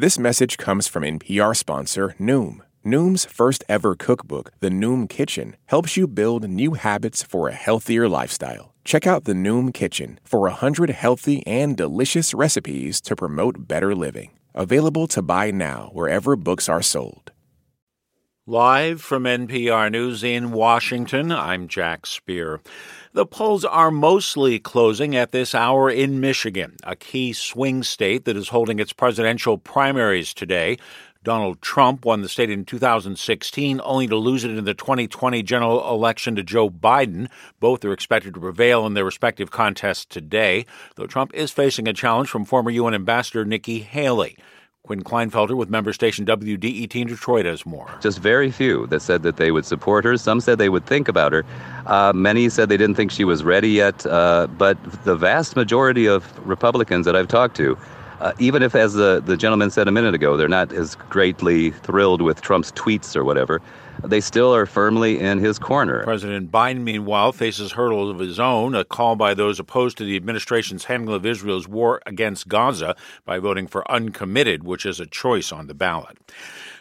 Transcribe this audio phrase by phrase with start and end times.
[0.00, 2.60] This message comes from NPR sponsor Noom.
[2.82, 8.08] Noom's first ever cookbook, The Noom Kitchen, helps you build new habits for a healthier
[8.08, 8.72] lifestyle.
[8.82, 14.30] Check out The Noom Kitchen for 100 healthy and delicious recipes to promote better living.
[14.54, 17.32] Available to buy now wherever books are sold.
[18.46, 22.62] Live from NPR News in Washington, I'm Jack Speer.
[23.12, 28.36] The polls are mostly closing at this hour in Michigan, a key swing state that
[28.36, 30.76] is holding its presidential primaries today.
[31.24, 35.92] Donald Trump won the state in 2016, only to lose it in the 2020 general
[35.92, 37.28] election to Joe Biden.
[37.58, 41.92] Both are expected to prevail in their respective contests today, though Trump is facing a
[41.92, 44.36] challenge from former UN Ambassador Nikki Haley.
[44.82, 47.88] Quinn Klinefelter with member station WDET in Detroit has more.
[48.00, 50.16] Just very few that said that they would support her.
[50.16, 51.44] Some said they would think about her.
[51.86, 54.04] Uh, many said they didn't think she was ready yet.
[54.06, 57.76] Uh, but the vast majority of Republicans that I've talked to
[58.20, 61.70] uh, even if, as the, the gentleman said a minute ago, they're not as greatly
[61.70, 63.60] thrilled with Trump's tweets or whatever,
[64.04, 66.04] they still are firmly in his corner.
[66.04, 70.16] President Biden, meanwhile, faces hurdles of his own, a call by those opposed to the
[70.16, 75.52] administration's handling of Israel's war against Gaza by voting for uncommitted, which is a choice
[75.52, 76.18] on the ballot.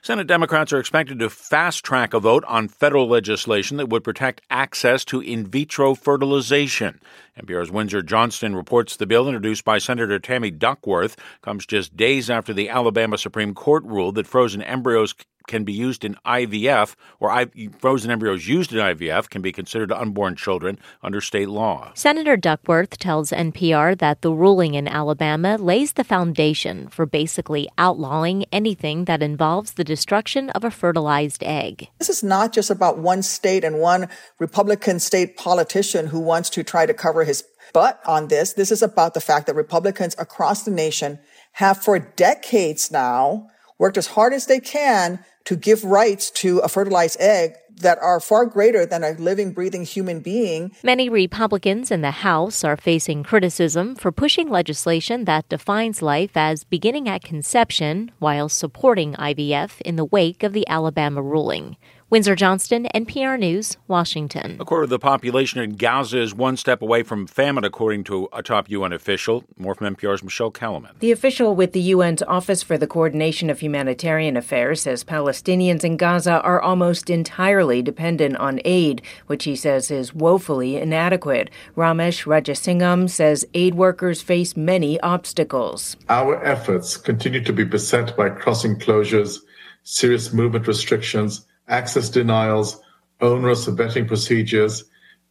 [0.00, 4.40] Senate Democrats are expected to fast track a vote on federal legislation that would protect
[4.48, 7.00] access to in vitro fertilization.
[7.38, 12.52] NPR's Windsor Johnston reports the bill introduced by Senator Tammy Duckworth comes just days after
[12.52, 15.14] the Alabama Supreme Court ruled that frozen embryos
[15.48, 17.46] can be used in IVF, or I,
[17.78, 21.90] frozen embryos used in IVF can be considered unborn children under state law.
[21.94, 28.44] Senator Duckworth tells NPR that the ruling in Alabama lays the foundation for basically outlawing
[28.52, 31.88] anything that involves the destruction of a fertilized egg.
[31.98, 36.62] This is not just about one state and one Republican state politician who wants to
[36.62, 38.52] try to cover his butt on this.
[38.52, 41.18] This is about the fact that Republicans across the nation
[41.52, 46.68] have for decades now worked as hard as they can to give rights to a
[46.68, 50.70] fertilized egg that are far greater than a living, breathing human being.
[50.82, 56.64] Many Republicans in the House are facing criticism for pushing legislation that defines life as
[56.64, 61.78] beginning at conception while supporting IVF in the wake of the Alabama ruling.
[62.10, 64.56] Windsor Johnston, NPR News, Washington.
[64.58, 68.30] A quarter of the population in Gaza is one step away from famine, according to
[68.32, 69.44] a top UN official.
[69.58, 70.98] More from NPR's Michelle Kelemen.
[71.00, 75.98] The official with the UN's Office for the Coordination of Humanitarian Affairs says Palestinians in
[75.98, 81.50] Gaza are almost entirely dependent on aid, which he says is woefully inadequate.
[81.76, 85.94] Ramesh Rajasingham says aid workers face many obstacles.
[86.08, 89.40] Our efforts continue to be beset by crossing closures,
[89.82, 92.80] serious movement restrictions, access denials,
[93.20, 94.84] onerous vetting procedures,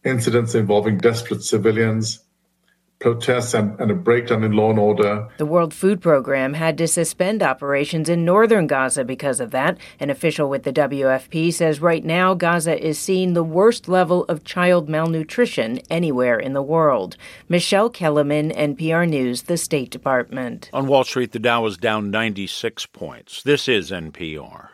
[0.04, 2.20] incidents involving desperate civilians,
[2.98, 5.28] protests and, and, a breakdown in law and order.
[5.36, 9.78] The World Food Program had to suspend operations in northern Gaza because of that.
[10.00, 14.44] An official with the WFP says right now Gaza is seeing the worst level of
[14.44, 17.16] child malnutrition anywhere in the world.
[17.48, 20.68] Michelle Kelemen, NPR News, the State Department.
[20.72, 23.42] On Wall Street, the Dow is down 96 points.
[23.42, 24.70] This is NPR.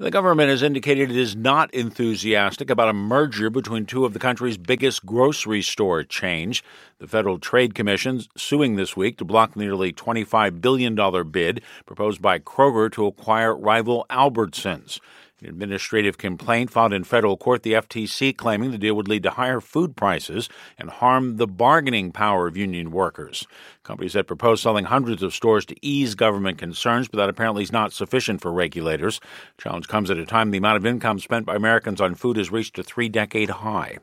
[0.00, 4.18] The government has indicated it is not enthusiastic about a merger between two of the
[4.18, 6.62] country's biggest grocery store chains.
[7.00, 10.94] The Federal Trade Commission suing this week to block the nearly $25 billion
[11.30, 15.00] bid proposed by Kroger to acquire rival Albertsons.
[15.40, 19.30] An administrative complaint filed in federal court, the FTC claiming the deal would lead to
[19.30, 23.46] higher food prices and harm the bargaining power of union workers.
[23.82, 27.72] Companies had proposed selling hundreds of stores to ease government concerns, but that apparently is
[27.72, 29.18] not sufficient for regulators.
[29.56, 32.52] challenge comes at a time the amount of income spent by Americans on food has
[32.52, 33.96] reached a three decade high.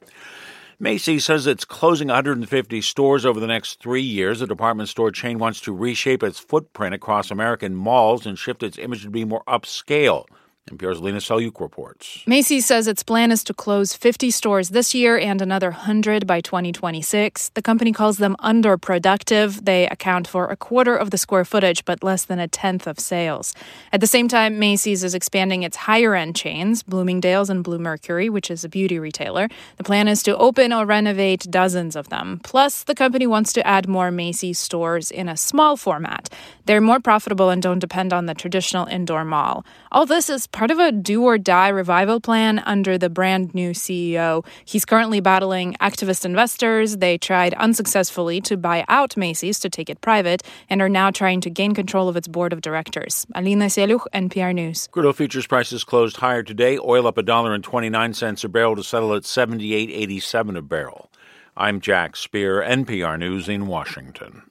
[0.79, 4.39] Macy's says it's closing 150 stores over the next three years.
[4.39, 8.79] The department store chain wants to reshape its footprint across American malls and shift its
[8.79, 10.25] image to be more upscale.
[10.67, 12.23] NPR's Lena Selyuk reports.
[12.27, 16.41] Macy's says its plan is to close 50 stores this year and another 100 by
[16.41, 17.49] 2026.
[17.49, 19.63] The company calls them underproductive.
[19.63, 22.99] They account for a quarter of the square footage, but less than a tenth of
[22.99, 23.53] sales.
[23.93, 28.51] At the same time, Macy's is expanding its higher end chains, Bloomingdale's and Bluemercury, which
[28.51, 29.47] is a beauty retailer.
[29.77, 32.41] The plan is to open or renovate dozens of them.
[32.43, 36.29] Plus, the company wants to add more Macy's stores in a small format.
[36.65, 39.65] They're more profitable and don't depend on the traditional indoor mall.
[39.91, 43.73] All this is part of a do or die revival plan under the brand new
[43.73, 44.43] CEO.
[44.65, 46.97] He's currently battling activist investors.
[46.97, 51.41] They tried unsuccessfully to buy out Macy's to take it private and are now trying
[51.41, 53.27] to gain control of its board of directors.
[53.35, 54.87] Alina Selyuk, NPR News.
[54.87, 56.79] Crude oil futures prices closed higher today.
[56.79, 61.11] Oil up a dollar and 29 cents a barrel to settle at 78.87 a barrel.
[61.55, 64.49] I'm Jack Speer, NPR News in Washington.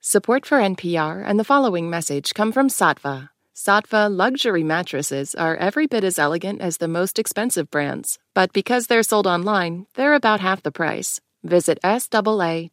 [0.00, 3.28] Support for NPR and the following message come from Saatva.
[3.58, 8.86] Saatva luxury mattresses are every bit as elegant as the most expensive brands, but because
[8.86, 11.20] they're sold online, they're about half the price.
[11.42, 12.68] Visit SAATVA.com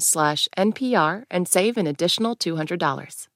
[0.00, 3.29] slash NPR and save an additional $200.